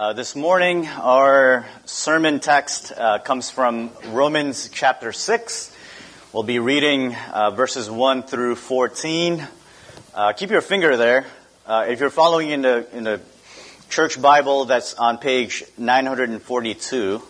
[0.00, 5.76] Uh, this morning, our sermon text uh, comes from Romans chapter 6.
[6.32, 9.46] We'll be reading uh, verses 1 through 14.
[10.14, 11.26] Uh, keep your finger there.
[11.66, 13.20] Uh, if you're following in the, in the
[13.90, 17.20] church Bible, that's on page 942.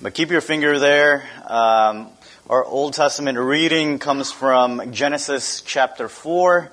[0.00, 1.28] But keep your finger there.
[1.46, 2.08] Um,
[2.48, 6.72] our Old Testament reading comes from Genesis chapter 4,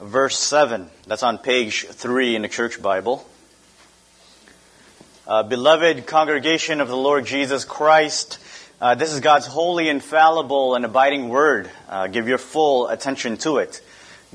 [0.00, 0.88] verse 7.
[1.06, 3.26] That's on page 3 in the church Bible.
[5.26, 8.38] Uh, beloved congregation of the Lord Jesus Christ,
[8.80, 11.70] uh, this is God's holy, infallible, and abiding word.
[11.90, 13.82] Uh, give your full attention to it.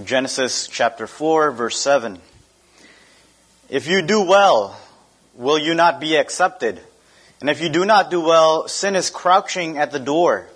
[0.03, 2.19] Genesis chapter 4, verse 7.
[3.67, 4.79] If you do well,
[5.33, 6.79] will you not be accepted?
[7.41, 10.47] And if you do not do well, sin is crouching at the door.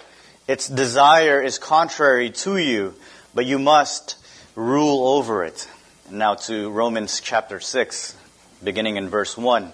[0.48, 2.94] Its desire is contrary to you,
[3.34, 4.16] but you must
[4.56, 5.68] rule over it.
[6.12, 8.16] now to Romans chapter 6,
[8.64, 9.74] beginning in verse 1.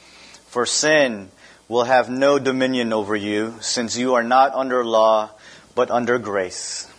[0.51, 1.31] For sin
[1.69, 5.29] will have no dominion over you, since you are not under law,
[5.75, 6.89] but under grace.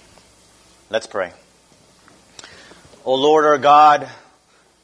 [0.89, 1.33] Let's pray.
[3.05, 4.09] O Lord our God,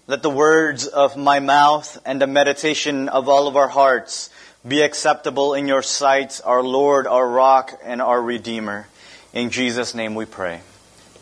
[0.07, 4.29] let the words of my mouth and the meditation of all of our hearts
[4.67, 8.87] be acceptable in your sight, our Lord, our rock, and our Redeemer.
[9.33, 10.61] In Jesus' name we pray.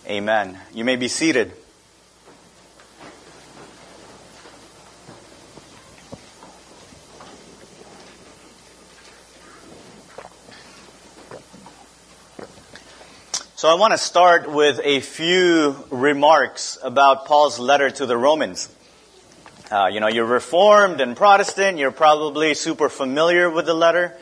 [0.09, 0.59] Amen.
[0.75, 1.53] You may be seated.
[13.57, 18.69] So I want to start with a few remarks about Paul's letter to the Romans.
[19.71, 24.15] Uh, you know, you're Reformed and Protestant, you're probably super familiar with the letter.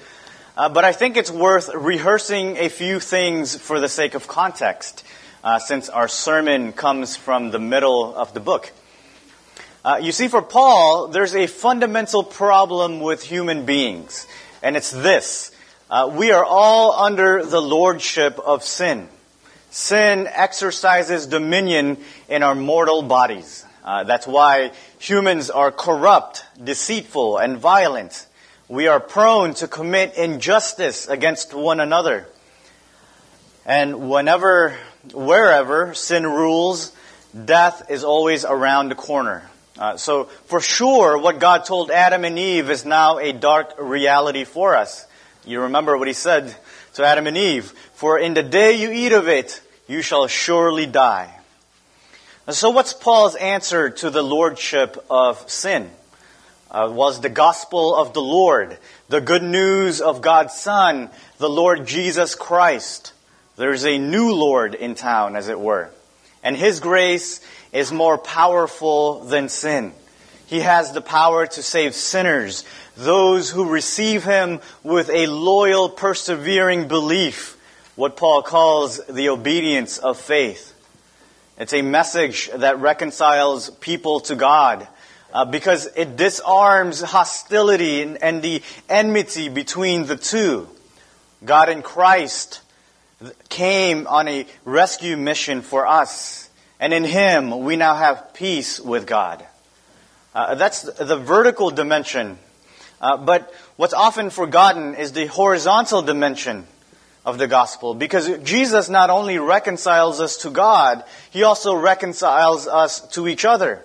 [0.56, 5.02] Uh, but I think it's worth rehearsing a few things for the sake of context,
[5.42, 8.70] uh, since our sermon comes from the middle of the book.
[9.84, 14.28] Uh, you see, for Paul, there's a fundamental problem with human beings,
[14.62, 15.50] and it's this.
[15.90, 19.08] Uh, we are all under the lordship of sin.
[19.74, 21.98] Sin exercises dominion
[22.28, 23.66] in our mortal bodies.
[23.84, 24.70] Uh, that's why
[25.00, 28.24] humans are corrupt, deceitful, and violent.
[28.68, 32.28] We are prone to commit injustice against one another.
[33.66, 34.76] And whenever,
[35.12, 36.92] wherever sin rules,
[37.44, 39.42] death is always around the corner.
[39.76, 44.44] Uh, so for sure, what God told Adam and Eve is now a dark reality
[44.44, 45.04] for us.
[45.44, 46.54] You remember what he said
[46.94, 50.86] to Adam and Eve, For in the day you eat of it, you shall surely
[50.86, 51.30] die.
[52.50, 55.90] So what's Paul's answer to the lordship of sin?
[56.70, 58.76] Uh, was the gospel of the Lord,
[59.08, 61.08] the good news of God's Son,
[61.38, 63.12] the Lord Jesus Christ.
[63.56, 65.90] There's a new Lord in town, as it were.
[66.42, 67.40] And His grace
[67.72, 69.92] is more powerful than sin.
[70.46, 72.64] He has the power to save sinners,
[72.96, 77.58] those who receive Him with a loyal, persevering belief
[77.96, 80.72] what Paul calls the obedience of faith.
[81.58, 84.88] It's a message that reconciles people to God
[85.32, 90.68] uh, because it disarms hostility and, and the enmity between the two.
[91.44, 92.62] God in Christ
[93.48, 96.50] came on a rescue mission for us,
[96.80, 99.44] and in Him we now have peace with God.
[100.34, 102.38] Uh, that's the vertical dimension.
[103.00, 106.66] Uh, but what's often forgotten is the horizontal dimension
[107.24, 113.00] of the gospel because Jesus not only reconciles us to God, He also reconciles us
[113.08, 113.82] to each other.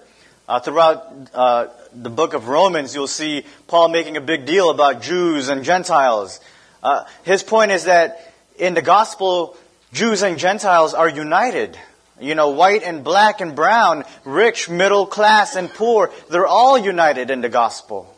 [0.47, 5.01] Uh, throughout uh, the book of Romans, you'll see Paul making a big deal about
[5.03, 6.39] Jews and Gentiles.
[6.81, 9.55] Uh, his point is that in the gospel,
[9.93, 11.77] Jews and Gentiles are united.
[12.19, 17.31] You know, white and black and brown, rich, middle class, and poor, they're all united
[17.31, 18.13] in the gospel.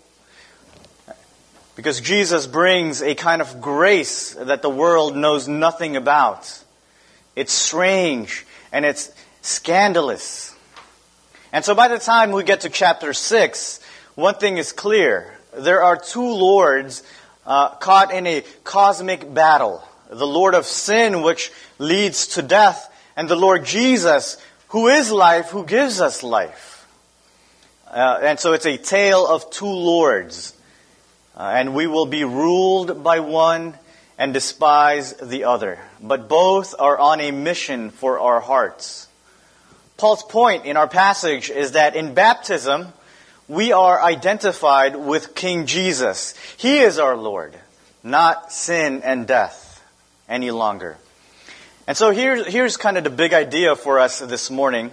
[1.75, 6.63] Because Jesus brings a kind of grace that the world knows nothing about.
[7.36, 9.12] It's strange and it's
[9.42, 10.56] scandalous.
[11.54, 13.80] And so by the time we get to chapter 6,
[14.15, 15.33] one thing is clear.
[15.57, 17.04] There are two lords
[17.45, 19.83] uh, caught in a cosmic battle.
[20.09, 22.90] The Lord of sin, which leads to death,
[23.21, 24.38] and the Lord Jesus,
[24.69, 26.88] who is life, who gives us life.
[27.88, 30.56] Uh, and so it's a tale of two lords.
[31.38, 33.75] Uh, and we will be ruled by one
[34.18, 35.77] and despise the other.
[36.01, 39.07] But both are on a mission for our hearts.
[39.97, 42.88] Paul's point in our passage is that in baptism,
[43.47, 46.33] we are identified with King Jesus.
[46.57, 47.53] He is our Lord,
[48.01, 49.85] not sin and death
[50.27, 50.97] any longer.
[51.88, 54.92] And so here's, here's kind of the big idea for us this morning.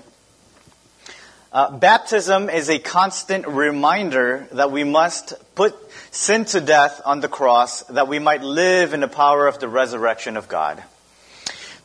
[1.53, 5.75] Uh, baptism is a constant reminder that we must put
[6.11, 9.69] sin to death on the cross that we might live in the power of the
[9.69, 10.83] resurrection of God.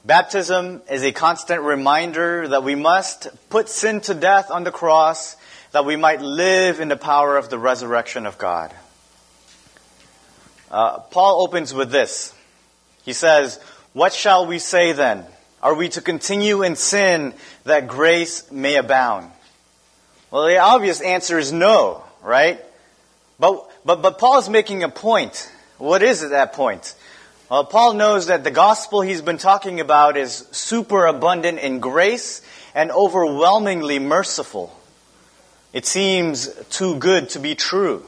[0.05, 5.35] Baptism is a constant reminder that we must put sin to death on the cross
[5.71, 8.73] that we might live in the power of the resurrection of God.
[10.71, 12.33] Uh, Paul opens with this.
[13.03, 13.59] He says,
[13.93, 15.25] What shall we say then?
[15.61, 19.31] Are we to continue in sin that grace may abound?
[20.29, 22.59] Well, the obvious answer is no, right?
[23.39, 25.51] But, but, but Paul is making a point.
[25.77, 26.95] What is it, that point?
[27.51, 32.41] Well, Paul knows that the gospel he's been talking about is super abundant in grace
[32.73, 34.75] and overwhelmingly merciful.
[35.71, 38.03] It seems too good to be true.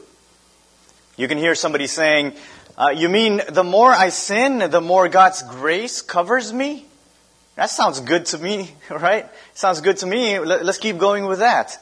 [1.18, 2.34] You can hear somebody saying,
[2.78, 6.86] uh, You mean the more I sin, the more God's grace covers me?
[7.56, 9.28] That sounds good to me, right?
[9.54, 10.40] Sounds good to me.
[10.40, 11.82] Let's keep going with that.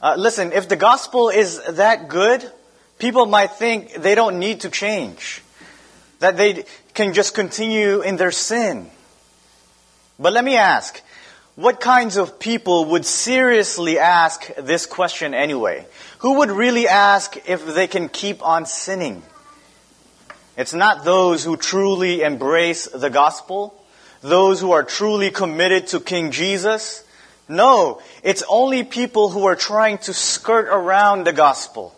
[0.00, 2.48] Uh, listen, if the gospel is that good,
[2.98, 5.42] people might think they don't need to change,
[6.20, 8.90] that they can just continue in their sin.
[10.18, 11.02] But let me ask,
[11.56, 15.86] what kinds of people would seriously ask this question anyway?
[16.18, 19.22] Who would really ask if they can keep on sinning?
[20.56, 23.74] It's not those who truly embrace the gospel,
[24.20, 27.04] those who are truly committed to King Jesus,
[27.48, 31.94] no, it's only people who are trying to skirt around the gospel.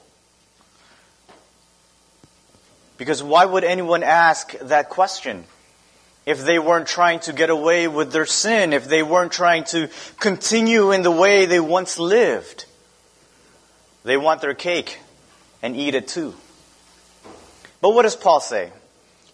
[2.98, 5.44] Because why would anyone ask that question?
[6.26, 9.88] If they weren't trying to get away with their sin, if they weren't trying to
[10.18, 12.66] continue in the way they once lived,
[14.04, 14.98] they want their cake
[15.62, 16.34] and eat it too.
[17.80, 18.72] But what does Paul say?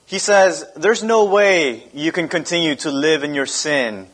[0.07, 4.09] He says, there's no way you can continue to live in your sin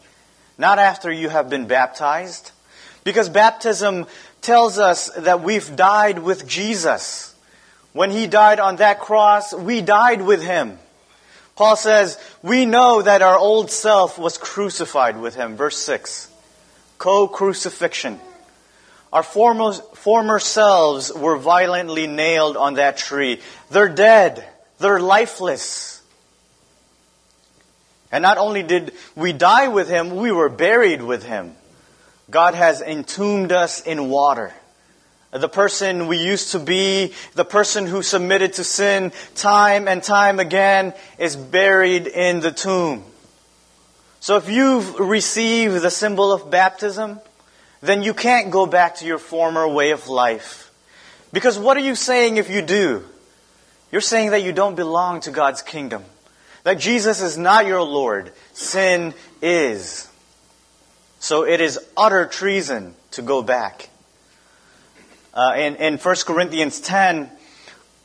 [0.59, 2.50] not after you have been baptized.
[3.05, 4.07] Because baptism
[4.43, 7.35] tells us that we've died with Jesus.
[7.93, 10.79] When he died on that cross, we died with him.
[11.59, 15.57] Paul says, we know that our old self was crucified with him.
[15.57, 16.31] Verse 6.
[16.99, 18.21] Co-crucifixion.
[19.12, 23.41] Our former, former selves were violently nailed on that tree.
[23.71, 24.49] They're dead.
[24.79, 26.00] They're lifeless.
[28.12, 31.57] And not only did we die with him, we were buried with him.
[32.31, 34.55] God has entombed us in water.
[35.30, 40.40] The person we used to be, the person who submitted to sin time and time
[40.40, 43.04] again, is buried in the tomb.
[44.20, 47.20] So if you've received the symbol of baptism,
[47.82, 50.73] then you can't go back to your former way of life.
[51.32, 53.04] Because what are you saying if you do?
[53.92, 56.04] You're saying that you don't belong to God's kingdom.
[56.64, 58.32] That Jesus is not your Lord.
[58.54, 60.11] Sin is.
[61.20, 63.88] So it is utter treason to go back.
[65.38, 67.30] Uh, in, in 1 Corinthians 10,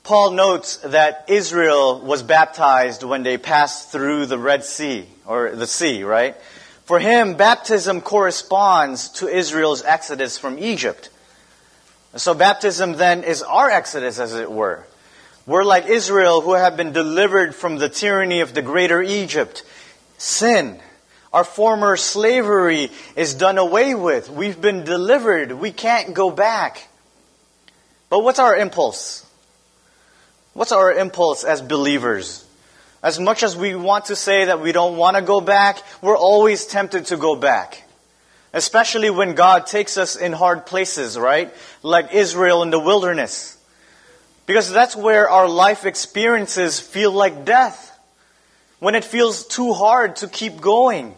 [0.04, 5.66] Paul notes that Israel was baptized when they passed through the Red Sea, or the
[5.66, 6.36] sea, right?
[6.86, 11.10] For him, baptism corresponds to Israel's exodus from Egypt.
[12.18, 14.86] So baptism then is our exodus, as it were.
[15.48, 19.64] We're like Israel who have been delivered from the tyranny of the greater Egypt.
[20.20, 20.80] Sin.
[21.34, 24.30] Our former slavery is done away with.
[24.30, 25.52] We've been delivered.
[25.54, 26.90] We can't go back.
[28.14, 29.26] But what's our impulse?
[30.54, 32.46] What's our impulse as believers?
[33.02, 36.16] As much as we want to say that we don't want to go back, we're
[36.16, 37.82] always tempted to go back.
[38.54, 41.52] Especially when God takes us in hard places, right?
[41.82, 43.58] Like Israel in the wilderness.
[44.46, 47.98] Because that's where our life experiences feel like death.
[48.78, 51.16] When it feels too hard to keep going.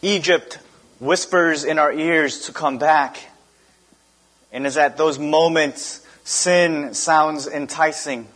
[0.00, 0.58] Egypt
[0.98, 3.18] whispers in our ears to come back.
[4.56, 8.26] And is at those moments sin sounds enticing.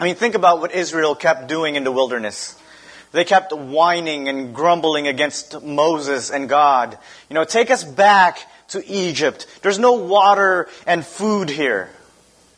[0.00, 2.60] I mean, think about what Israel kept doing in the wilderness.
[3.12, 6.98] They kept whining and grumbling against Moses and God.
[7.30, 9.46] You know, take us back to Egypt.
[9.62, 11.88] There's no water and food here.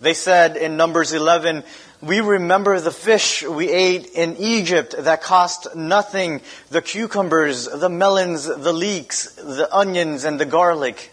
[0.01, 1.65] They said in Numbers 11,
[2.01, 6.41] we remember the fish we ate in Egypt that cost nothing,
[6.71, 11.11] the cucumbers, the melons, the leeks, the onions, and the garlic.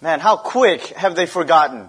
[0.00, 1.88] Man, how quick have they forgotten?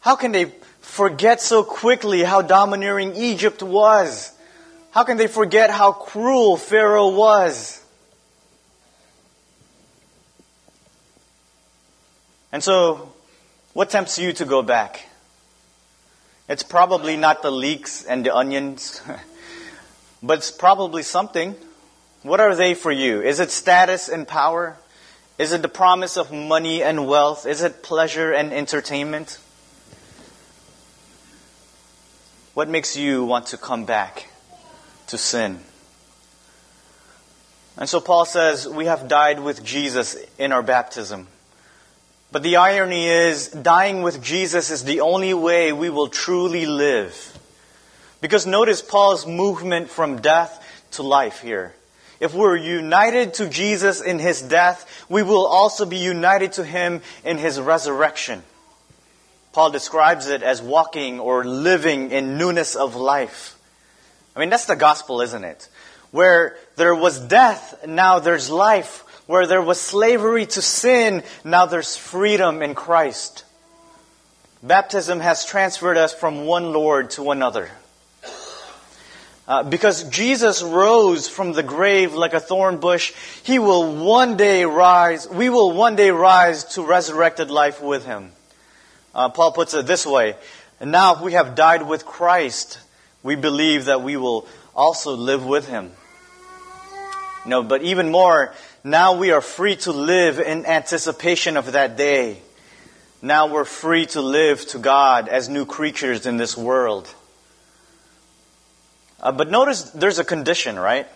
[0.00, 4.32] How can they forget so quickly how domineering Egypt was?
[4.90, 7.82] How can they forget how cruel Pharaoh was?
[12.52, 13.12] And so,
[13.72, 15.06] what tempts you to go back?
[16.48, 19.02] It's probably not the leeks and the onions,
[20.22, 21.56] but it's probably something.
[22.22, 23.20] What are they for you?
[23.20, 24.76] Is it status and power?
[25.38, 27.46] Is it the promise of money and wealth?
[27.46, 29.38] Is it pleasure and entertainment?
[32.54, 34.30] What makes you want to come back
[35.08, 35.60] to sin?
[37.76, 41.28] And so Paul says, we have died with Jesus in our baptism.
[42.32, 47.38] But the irony is, dying with Jesus is the only way we will truly live.
[48.22, 50.62] Because notice Paul's movement from death
[50.92, 51.74] to life here.
[52.18, 57.02] If we're united to Jesus in his death, we will also be united to him
[57.24, 58.42] in his resurrection.
[59.52, 63.58] Paul describes it as walking or living in newness of life.
[64.34, 65.68] I mean, that's the gospel, isn't it?
[66.10, 69.02] Where there was death, now there's life.
[69.26, 73.44] Where there was slavery to sin, now there's freedom in Christ.
[74.62, 77.70] Baptism has transferred us from one Lord to another.
[79.48, 83.12] Uh, because Jesus rose from the grave like a thorn bush,
[83.44, 88.32] he will one day rise, we will one day rise to resurrected life with him.
[89.14, 90.34] Uh, Paul puts it this way,
[90.80, 92.80] and now if we have died with Christ,
[93.22, 95.92] we believe that we will also live with him.
[97.46, 102.38] No, but even more, now we are free to live in anticipation of that day.
[103.22, 107.08] Now we're free to live to God as new creatures in this world.
[109.26, 111.08] Uh, but notice there's a condition, right?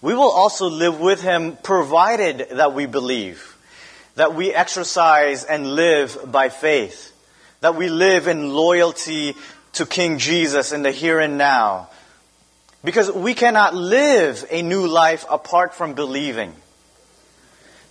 [0.00, 3.58] We will also live with him provided that we believe,
[4.14, 7.14] that we exercise and live by faith,
[7.60, 9.34] that we live in loyalty
[9.74, 11.90] to King Jesus in the here and now.
[12.82, 16.54] Because we cannot live a new life apart from believing.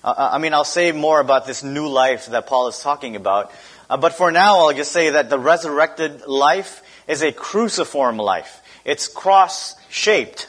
[0.03, 3.15] Uh, uh I mean, I'll say more about this new life that Paul is talking
[3.15, 3.51] about.
[3.91, 8.63] Uh, but for now, I'll just say that the resurrected life is a cruciform life.
[8.85, 10.47] It's cross shaped.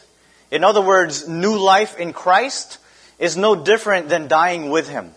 [0.51, 2.79] In other words, new life in Christ
[3.19, 5.13] is no different than dying with Him.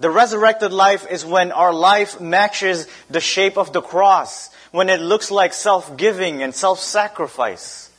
[0.00, 5.00] The resurrected life is when our life matches the shape of the cross, when it
[5.00, 7.90] looks like self giving and self sacrifice.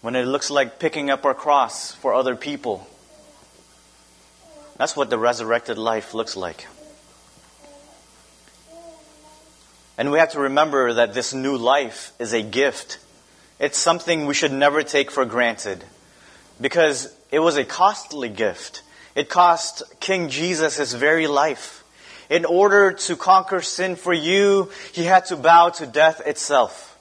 [0.00, 2.86] When it looks like picking up our cross for other people.
[4.76, 6.66] That's what the resurrected life looks like.
[9.98, 12.98] And we have to remember that this new life is a gift.
[13.58, 15.82] It's something we should never take for granted
[16.60, 18.82] because it was a costly gift.
[19.16, 21.82] It cost King Jesus his very life.
[22.30, 26.96] In order to conquer sin for you, he had to bow to death itself.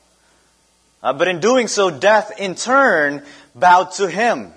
[1.03, 3.23] Uh, but in doing so, death in turn
[3.53, 4.51] bowed to him.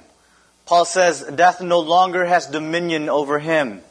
[0.65, 3.83] Paul says death no longer has dominion over him.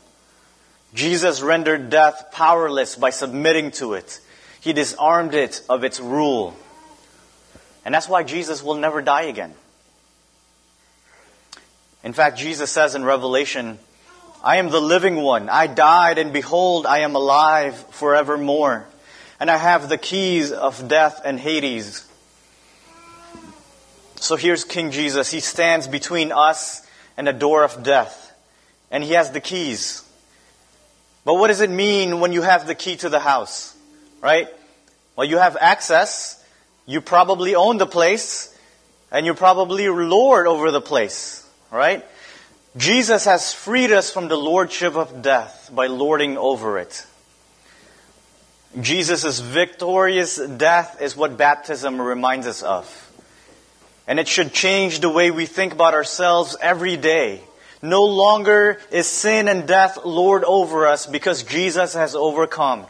[0.96, 4.20] Jesus rendered death powerless by submitting to it.
[4.62, 6.56] He disarmed it of its rule.
[7.86, 9.54] And that's why Jesus will never die again.
[12.04, 13.80] In fact, Jesus says in Revelation
[14.44, 15.50] I am the living one.
[15.50, 18.86] I died, and behold, I am alive forevermore.
[19.40, 22.06] And I have the keys of death and Hades.
[24.16, 25.32] So here's King Jesus.
[25.32, 26.86] He stands between us
[27.18, 28.34] and the door of death.
[28.92, 30.04] And he has the keys.
[31.26, 33.76] But what does it mean when you have the key to the house?
[34.22, 34.48] Right?
[35.16, 36.44] Well, you have access.
[36.86, 38.56] You probably own the place.
[39.12, 41.48] And you're probably Lord over the place.
[41.72, 42.06] Right?
[42.78, 47.06] Jesus has freed us from the lordship of death by lording over it.
[48.80, 53.06] Jesus' victorious death is what baptism reminds us of.
[54.08, 57.42] And it should change the way we think about ourselves every day.
[57.82, 62.86] No longer is sin and death lord over us because Jesus has overcome.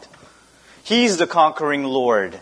[0.90, 2.34] He's the conquering Lord.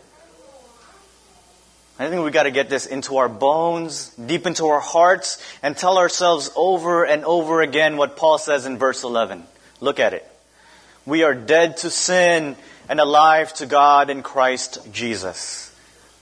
[1.98, 5.76] I think we've got to get this into our bones, deep into our hearts, and
[5.76, 9.44] tell ourselves over and over again what Paul says in verse 11.
[9.82, 10.26] Look at it.
[11.04, 12.56] We are dead to sin
[12.88, 15.70] and alive to God in Christ Jesus.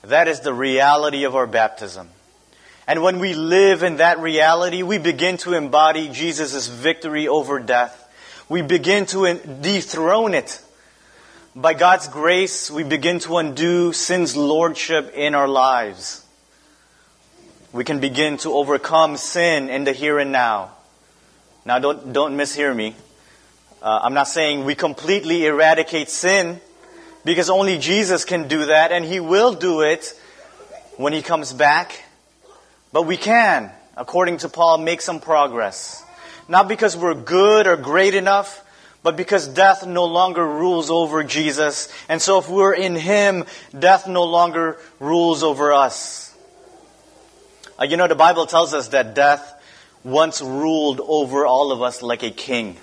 [0.02, 2.09] That is the reality of our baptism.
[2.88, 8.02] And when we live in that reality, we begin to embody Jesus' victory over death.
[8.49, 10.61] We begin to dethrone it
[11.56, 16.22] by God's grace, we begin to undo sin's lordship in our lives.
[17.72, 20.72] We can begin to overcome sin in the here and now.
[21.64, 22.94] Now, don't, don't mishear me.
[23.80, 26.60] Uh, I'm not saying we completely eradicate sin
[27.25, 30.12] because only Jesus can do that and he will do it
[30.98, 32.04] when he comes back.
[32.92, 36.04] But we can, according to Paul, make some progress.
[36.48, 38.62] Not because we're good or great enough,
[39.06, 41.88] but because death no longer rules over Jesus.
[42.08, 46.34] And so if we're in Him, death no longer rules over us.
[47.78, 49.62] Uh, you know, the Bible tells us that death
[50.02, 52.78] once ruled over all of us like a king.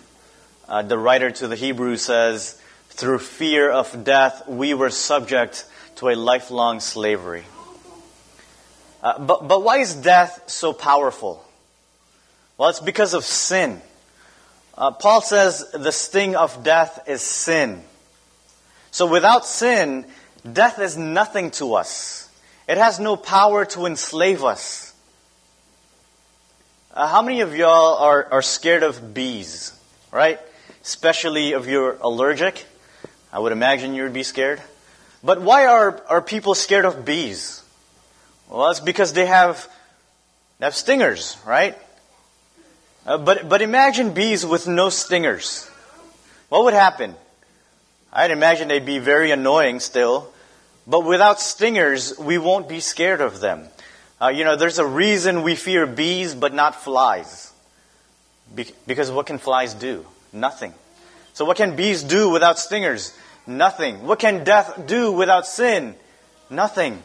[0.65, 5.65] Uh, the writer to the Hebrews says, through fear of death, we were subject
[5.97, 7.43] to a lifelong slavery.
[9.01, 11.45] Uh, but, but why is death so powerful?
[12.57, 13.81] Well, it's because of sin.
[14.75, 17.83] Uh, Paul says the sting of death is sin.
[18.91, 20.05] So without sin,
[20.51, 22.29] death is nothing to us.
[22.67, 24.93] It has no power to enslave us.
[26.93, 29.77] Uh, how many of y'all are, are scared of bees,
[30.11, 30.39] right?
[30.83, 32.65] Especially if you're allergic.
[33.31, 34.61] I would imagine you would be scared.
[35.23, 37.63] But why are, are people scared of bees?
[38.49, 39.67] Well, it's because they have,
[40.59, 41.77] they have stingers, right?
[43.05, 45.69] Uh, but, but imagine bees with no stingers.
[46.49, 47.15] What would happen?
[48.11, 50.31] I'd imagine they'd be very annoying still.
[50.85, 53.67] But without stingers, we won't be scared of them.
[54.21, 57.51] Uh, you know, there's a reason we fear bees but not flies.
[58.53, 60.05] Be- because what can flies do?
[60.31, 60.73] Nothing.
[61.33, 63.17] So what can bees do without stingers?
[63.47, 64.05] Nothing.
[64.05, 65.95] What can death do without sin?
[66.49, 67.01] Nothing.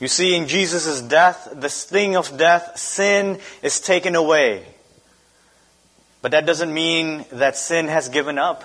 [0.00, 4.64] You see, in Jesus' death, the sting of death, sin is taken away.
[6.22, 8.64] But that doesn't mean that sin has given up.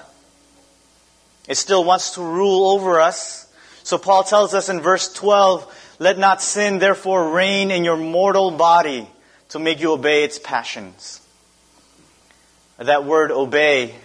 [1.47, 3.47] It still wants to rule over us.
[3.83, 8.51] So Paul tells us in verse 12, let not sin therefore reign in your mortal
[8.51, 9.07] body
[9.49, 11.21] to make you obey its passions.
[12.77, 13.95] That word obey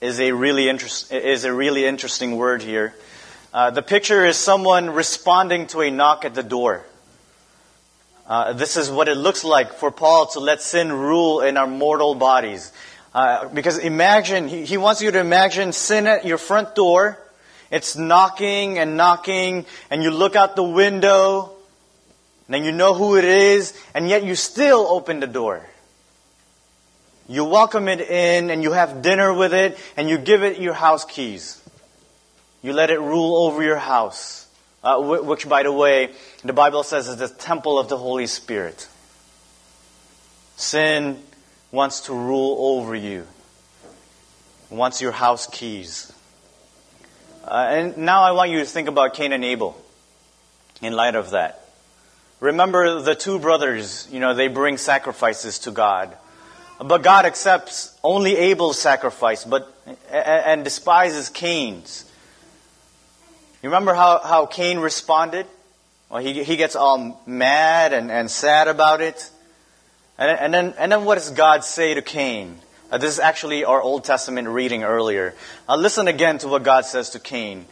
[0.00, 2.94] is a really, is a really interesting word here.
[3.58, 6.84] Uh, the picture is someone responding to a knock at the door.
[8.24, 11.66] Uh, this is what it looks like for Paul to let sin rule in our
[11.66, 12.70] mortal bodies.
[13.12, 17.18] Uh, because imagine, he, he wants you to imagine sin at your front door.
[17.68, 21.50] It's knocking and knocking, and you look out the window,
[22.48, 25.66] and you know who it is, and yet you still open the door.
[27.28, 30.74] You welcome it in, and you have dinner with it, and you give it your
[30.74, 31.57] house keys.
[32.62, 34.46] You let it rule over your house,
[34.82, 36.10] uh, which, by the way,
[36.42, 38.88] the Bible says is the temple of the Holy Spirit.
[40.56, 41.22] Sin
[41.70, 43.26] wants to rule over you,
[44.70, 46.12] wants your house keys.
[47.44, 49.80] Uh, and now I want you to think about Cain and Abel
[50.82, 51.64] in light of that.
[52.40, 56.16] Remember the two brothers, you know, they bring sacrifices to God.
[56.80, 59.74] But God accepts only Abel's sacrifice, but
[60.10, 62.04] and despises Cain's.
[63.62, 65.44] You remember how, how Cain responded?
[66.08, 69.30] Well, he, he gets all mad and, and sad about it.
[70.16, 72.58] And, and, then, and then what does God say to Cain?
[72.90, 75.34] Uh, this is actually our Old Testament reading earlier.
[75.68, 77.66] Uh, listen again to what God says to Cain.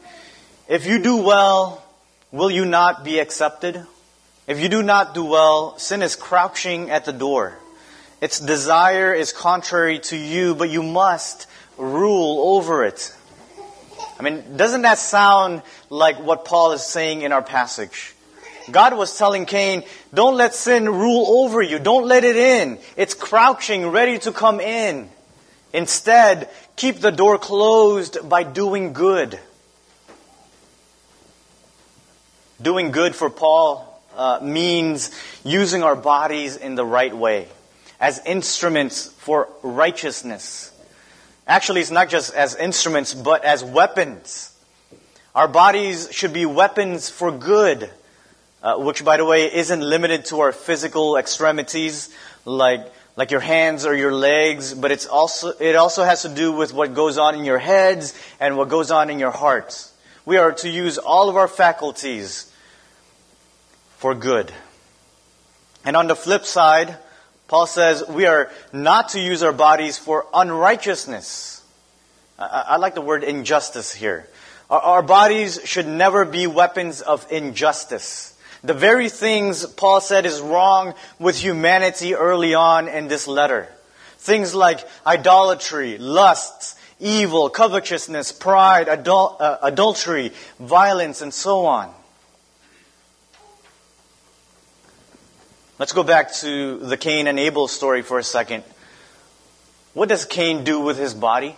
[0.68, 1.84] If you do well,
[2.32, 3.86] will you not be accepted?
[4.48, 7.56] If you do not do well, sin is crouching at the door.
[8.20, 11.46] its desire is contrary to you, but you must
[11.78, 13.14] rule over it.
[14.18, 18.14] I mean, doesn't that sound like what Paul is saying in our passage?
[18.70, 21.78] God was telling Cain, don't let sin rule over you.
[21.78, 22.78] Don't let it in.
[22.96, 25.08] It's crouching, ready to come in.
[25.72, 29.38] Instead, keep the door closed by doing good.
[32.60, 35.10] Doing good for Paul uh, means
[35.44, 37.48] using our bodies in the right way
[38.00, 40.72] as instruments for righteousness.
[41.46, 44.52] Actually, it's not just as instruments, but as weapons.
[45.34, 47.90] Our bodies should be weapons for good,
[48.62, 52.08] uh, which, by the way, isn't limited to our physical extremities,
[52.44, 56.52] like like your hands or your legs, but it's also it also has to do
[56.52, 59.92] with what goes on in your heads and what goes on in your hearts.
[60.26, 62.52] We are to use all of our faculties
[63.96, 64.52] for good.
[65.84, 66.98] And on the flip side,
[67.48, 71.62] Paul says we are not to use our bodies for unrighteousness.
[72.38, 74.28] I, I like the word injustice here.
[74.68, 78.36] Our, our bodies should never be weapons of injustice.
[78.64, 83.68] The very things Paul said is wrong with humanity early on in this letter.
[84.18, 91.94] Things like idolatry, lust, evil, covetousness, pride, adul- uh, adultery, violence, and so on.
[95.78, 98.64] Let's go back to the Cain and Abel story for a second.
[99.92, 101.54] What does Cain do with his body?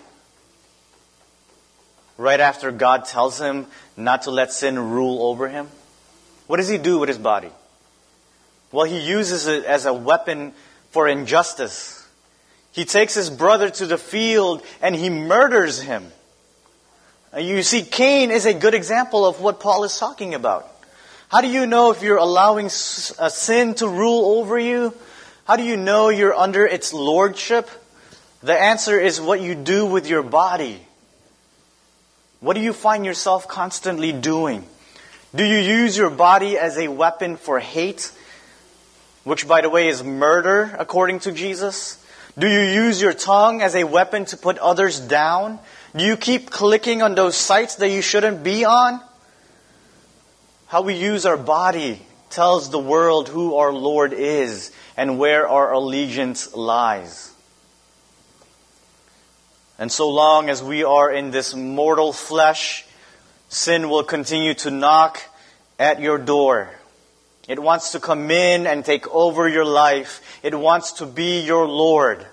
[2.17, 5.69] Right after God tells him not to let sin rule over him?
[6.49, 7.51] What does he do with his body?
[8.73, 10.53] Well, he uses it as a weapon
[10.91, 12.05] for injustice.
[12.73, 16.11] He takes his brother to the field and he murders him.
[17.39, 20.67] You see, Cain is a good example of what Paul is talking about.
[21.31, 24.95] How do you know if you're allowing a sin to rule over you?
[25.45, 27.69] How do you know you're under its lordship?
[28.43, 30.81] The answer is what you do with your body.
[32.41, 34.65] What do you find yourself constantly doing?
[35.35, 38.11] Do you use your body as a weapon for hate?
[39.25, 42.03] Which, by the way, is murder, according to Jesus?
[42.39, 45.59] Do you use your tongue as a weapon to put others down?
[45.95, 49.03] Do you keep clicking on those sites that you shouldn't be on?
[50.69, 55.73] How we use our body tells the world who our Lord is and where our
[55.73, 57.33] allegiance lies.
[59.79, 62.85] And so long as we are in this mortal flesh,
[63.49, 65.23] sin will continue to knock
[65.79, 66.69] at your door.
[67.49, 70.21] It wants to come in and take over your life.
[70.43, 72.27] It wants to be your Lord.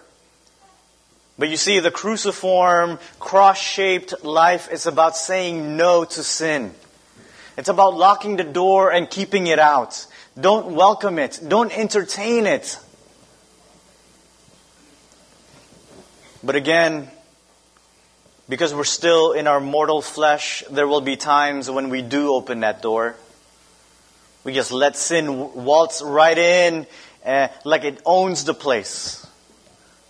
[1.39, 6.73] But you see, the cruciform, cross-shaped life is about saying no to sin.
[7.57, 10.05] It's about locking the door and keeping it out.
[10.39, 11.39] Don't welcome it.
[11.47, 12.77] Don't entertain it.
[16.43, 17.09] But again,
[18.49, 22.59] because we're still in our mortal flesh, there will be times when we do open
[22.59, 23.15] that door.
[24.43, 26.85] We just let sin waltz right in
[27.25, 29.25] uh, like it owns the place.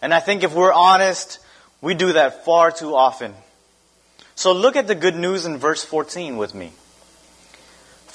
[0.02, 1.40] And I think if we're honest,
[1.82, 3.34] we do that far too often.
[4.36, 6.74] So look at the good news in verse 14 with me.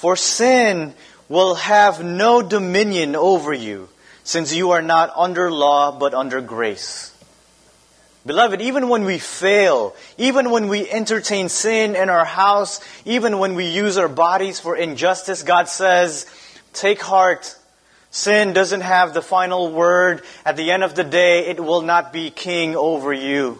[0.01, 0.95] For sin
[1.29, 3.91] will have no dominion over you,
[4.25, 7.15] since you are not under law, but under grace.
[8.25, 13.57] Beloved, even when we fail, even when we entertain sin in our house, even when
[13.57, 16.25] we use our bodies for injustice, God says,
[16.73, 17.55] take heart.
[18.11, 20.23] Sin doesn't have the final word.
[20.47, 23.59] At the end of the day, it will not be king over you.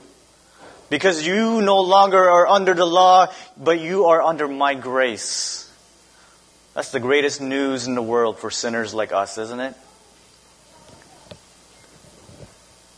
[0.89, 3.27] Because you no longer are under the law,
[3.59, 5.70] but you are under my grace.
[6.81, 9.75] That's the greatest news in the world for sinners like us, isn't it?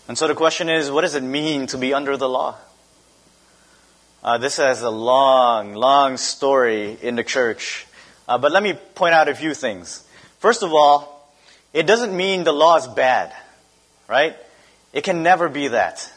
[0.07, 2.55] And so the question is, what does it mean to be under the law?
[4.23, 7.88] Uh, this has a long, long story in the church.
[8.29, 10.07] Uh, but let me point out a few things.
[10.38, 11.29] First of all,
[11.73, 13.35] it doesn't mean the law is bad,
[14.07, 14.37] right?
[14.92, 16.09] It can never be that.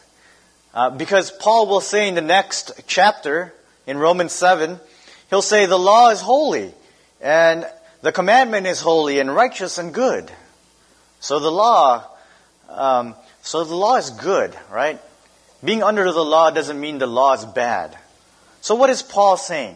[0.72, 3.56] Uh, because Paul will say in the next chapter,
[3.88, 4.80] in Romans 7,
[5.32, 6.72] he'll say the law is holy.
[7.26, 7.66] And
[8.04, 10.32] the commandment is holy and righteous and good.
[11.20, 12.06] So the law,
[12.70, 15.02] um, so the law is good, right?
[15.64, 17.98] Being under the law doesn't mean the law is bad.
[18.62, 19.76] So what is Paul saying?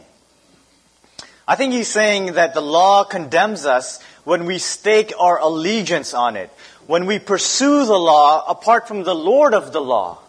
[1.48, 6.36] I think he's saying that the law condemns us when we stake our allegiance on
[6.36, 6.52] it,
[6.86, 10.20] when we pursue the law apart from the Lord of the law.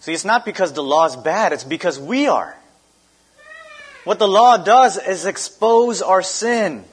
[0.00, 2.54] See, it's not because the law is bad, it's because we are.
[4.06, 6.84] What the law does is expose our sin.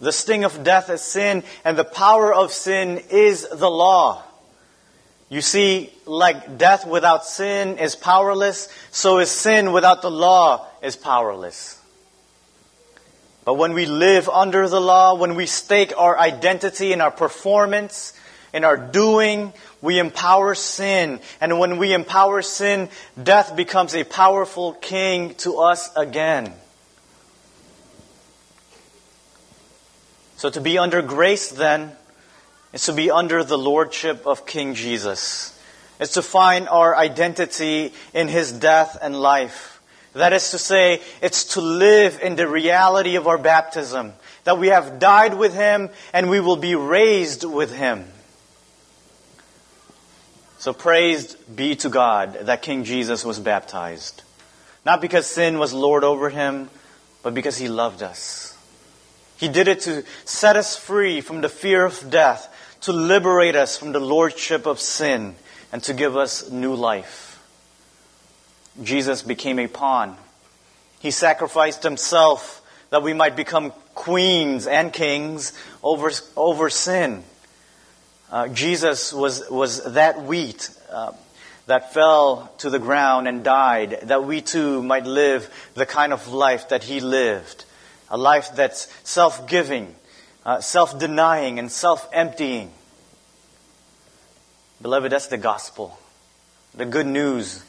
[0.00, 4.22] The sting of death is sin, and the power of sin is the law.
[5.28, 10.96] You see, like death without sin is powerless, so is sin without the law is
[10.96, 11.78] powerless.
[13.44, 18.14] But when we live under the law, when we stake our identity in our performance,
[18.54, 21.20] in our doing, we empower sin.
[21.40, 22.88] And when we empower sin,
[23.22, 26.52] death becomes a powerful king to us again.
[30.36, 31.92] So to be under grace then
[32.72, 35.58] is to be under the lordship of King Jesus.
[35.98, 39.80] It's to find our identity in his death and life.
[40.12, 44.12] That is to say, it's to live in the reality of our baptism,
[44.44, 48.04] that we have died with him and we will be raised with him.
[50.66, 54.24] So praised be to God that King Jesus was baptized.
[54.84, 56.70] Not because sin was Lord over him,
[57.22, 58.58] but because he loved us.
[59.36, 63.78] He did it to set us free from the fear of death, to liberate us
[63.78, 65.36] from the lordship of sin,
[65.70, 67.40] and to give us new life.
[68.82, 70.16] Jesus became a pawn.
[70.98, 77.22] He sacrificed himself that we might become queens and kings over, over sin.
[78.30, 81.12] Uh, Jesus was, was that wheat uh,
[81.66, 86.28] that fell to the ground and died, that we too might live the kind of
[86.32, 87.64] life that he lived.
[88.08, 89.94] A life that's self giving,
[90.44, 92.72] uh, self denying, and self emptying.
[94.82, 95.98] Beloved, that's the gospel.
[96.74, 97.62] The good news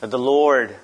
[0.00, 0.74] that the Lord,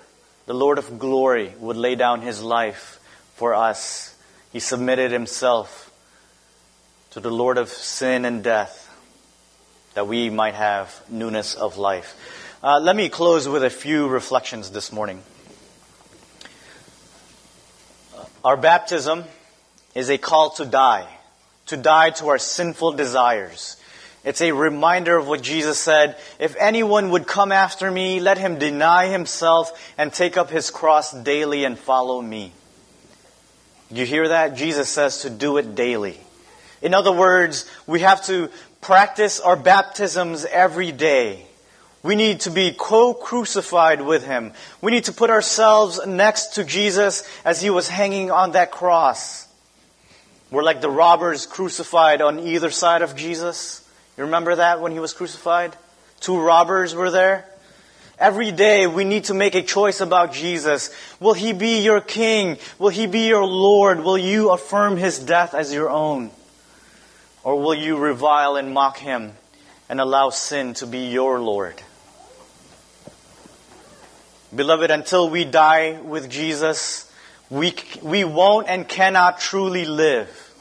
[0.47, 2.99] the Lord of glory, would lay down his life
[3.35, 4.15] for us.
[4.53, 5.93] He submitted himself
[7.11, 8.82] to the Lord of sin and death
[9.95, 12.17] that we might have newness of life.
[12.63, 15.23] Uh, let me close with a few reflections this morning.
[18.45, 19.25] Our baptism
[19.95, 21.09] is a call to die,
[21.67, 23.77] to die to our sinful desires.
[24.25, 28.59] It's a reminder of what Jesus said If anyone would come after me, let him
[28.59, 32.53] deny himself and take up his cross daily and follow me.
[33.91, 34.57] You hear that?
[34.57, 36.19] Jesus says to do it daily.
[36.81, 38.51] In other words, we have to
[38.83, 41.47] practice our baptisms every day.
[42.03, 44.53] We need to be co-crucified with Him.
[44.83, 49.47] We need to put ourselves next to Jesus as He was hanging on that cross.
[50.51, 53.89] We're like the robbers crucified on either side of Jesus.
[54.19, 55.77] You remember that when He was crucified?
[56.19, 57.47] Two robbers were there.
[58.19, 60.91] Every day we need to make a choice about Jesus.
[61.21, 62.59] Will He be your King?
[62.81, 64.01] Will He be your Lord?
[64.01, 66.33] Will you affirm His death as your own?
[67.45, 69.33] Or will you revile and mock him
[69.89, 71.81] and allow sin to be your Lord?
[74.55, 77.11] Beloved, until we die with Jesus,
[77.49, 80.53] we, we won't and cannot truly live.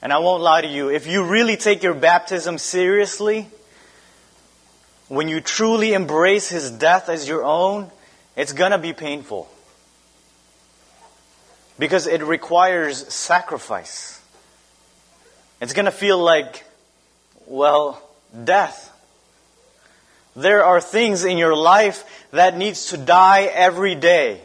[0.00, 3.48] And I won't lie to you, if you really take your baptism seriously,
[5.08, 7.90] when you truly embrace his death as your own,
[8.36, 9.48] it's gonna be painful.
[11.78, 14.17] Because it requires sacrifice.
[15.60, 16.64] It's going to feel like,
[17.46, 18.02] well,
[18.44, 18.92] death.
[20.36, 24.40] There are things in your life that needs to die every day.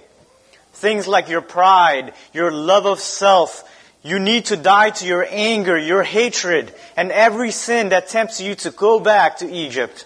[0.73, 3.69] Things like your pride, your love of self.
[4.01, 8.55] You need to die to your anger, your hatred, and every sin that tempts you
[8.55, 10.05] to go back to Egypt.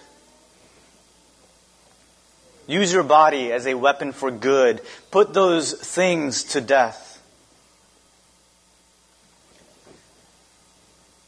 [2.66, 4.82] Use your body as a weapon for good.
[5.10, 7.07] Put those things to death.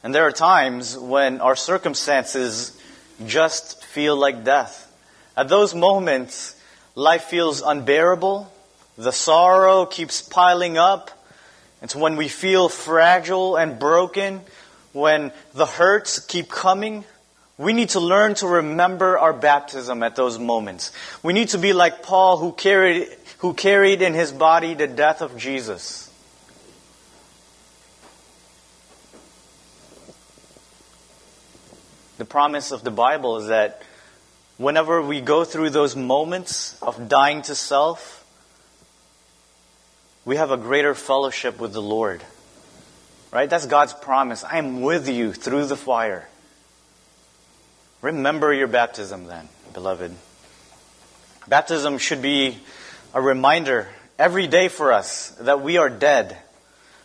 [0.03, 2.77] And there are times when our circumstances
[3.27, 4.87] just feel like death.
[5.37, 6.55] At those moments,
[6.95, 8.51] life feels unbearable.
[8.97, 11.11] The sorrow keeps piling up.
[11.83, 14.43] It's when we feel fragile and broken,
[14.93, 17.05] when the hurts keep coming.
[17.57, 20.93] We need to learn to remember our baptism at those moments.
[21.23, 23.09] We need to be like Paul who carried,
[23.39, 26.10] who carried in his body the death of Jesus.
[32.21, 33.81] The promise of the Bible is that
[34.59, 38.27] whenever we go through those moments of dying to self,
[40.27, 42.23] we have a greater fellowship with the Lord.
[43.33, 43.49] Right?
[43.49, 44.45] That's God's promise.
[44.45, 46.29] I am with you through the fire.
[48.03, 50.15] Remember your baptism then, beloved.
[51.49, 52.59] Baptism should be
[53.15, 56.37] a reminder every day for us that we are dead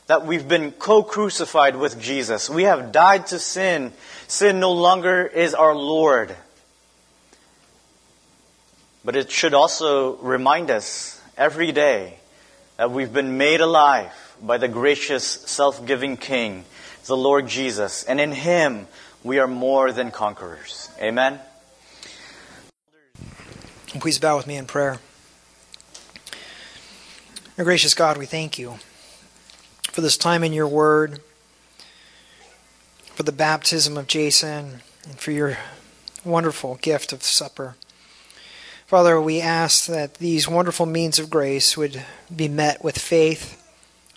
[0.07, 2.49] that we've been co-crucified with Jesus.
[2.49, 3.91] We have died to sin.
[4.27, 6.35] Sin no longer is our Lord.
[9.03, 12.17] But it should also remind us every day
[12.77, 14.11] that we've been made alive
[14.41, 16.65] by the gracious, self giving King,
[17.05, 18.87] the Lord Jesus, and in Him
[19.23, 20.89] we are more than conquerors.
[20.99, 21.39] Amen.
[23.87, 24.99] Please bow with me in prayer.
[27.57, 28.79] Our gracious God, we thank you
[29.91, 31.21] for this time in your word,
[33.15, 35.57] for the baptism of Jason, and for your
[36.25, 37.77] wonderful gift of supper.
[38.87, 42.03] Father, we ask that these wonderful means of grace would
[42.35, 43.65] be met with faith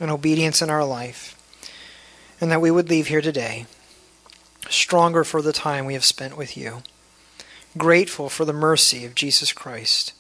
[0.01, 1.37] and obedience in our life,
[2.41, 3.67] and that we would leave here today
[4.69, 6.83] stronger for the time we have spent with you,
[7.77, 10.13] grateful for the mercy of Jesus Christ,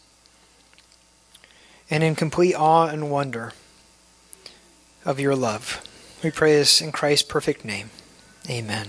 [1.90, 3.54] and in complete awe and wonder
[5.04, 5.84] of your love.
[6.22, 7.90] We pray this in Christ's perfect name.
[8.46, 8.88] Amen.